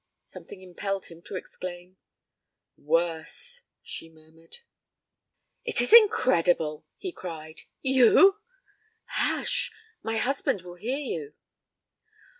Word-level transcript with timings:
something 0.23 0.63
impelled 0.63 1.05
him 1.05 1.21
to 1.21 1.35
exclaim. 1.35 1.95
'Worse,' 2.75 3.61
she 3.83 4.09
murmured. 4.09 4.57
'It 5.63 5.79
is 5.79 5.93
incredible!' 5.93 6.87
he 6.97 7.11
cried. 7.11 7.61
'You!' 7.83 8.39
'Hush! 9.05 9.71
My 10.01 10.17
husband 10.17 10.63
will 10.63 10.73
hear 10.73 10.97
you.' 10.97 11.35